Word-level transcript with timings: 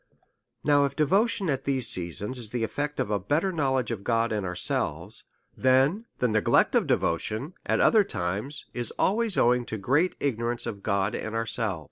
Now 0.63 0.83
if 0.85 0.95
devotion 0.95 1.47
at 1.47 1.65
these 1.65 1.87
seasons 1.87 2.39
is 2.39 2.49
the 2.49 2.63
etVect 2.63 2.99
of 2.99 3.11
a 3.11 3.19
better 3.19 3.51
knowledge 3.51 3.91
of 3.91 4.03
God 4.03 4.31
and 4.31 4.43
ourselves, 4.47 5.25
then 5.55 6.05
the 6.17 6.27
neglect 6.27 6.73
of 6.73 6.87
devotion, 6.87 7.53
at 7.67 7.79
other 7.79 8.03
times, 8.03 8.65
is 8.73 8.89
always 8.97 9.37
owing 9.37 9.63
to 9.65 9.77
great 9.77 10.15
ignorance 10.19 10.65
of 10.65 10.81
God 10.81 11.13
and 11.13 11.35
ourselves. 11.35 11.79